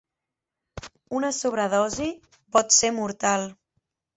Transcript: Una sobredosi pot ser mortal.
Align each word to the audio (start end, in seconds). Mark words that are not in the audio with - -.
Una 1.19 1.29
sobredosi 1.41 2.09
pot 2.57 2.77
ser 2.81 2.93
mortal. 2.99 3.47